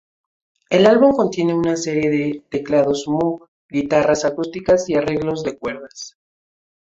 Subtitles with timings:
[0.71, 5.89] El álbum contiene una serie de teclados Moog, guitarras acústicas, y arreglos de cuerda.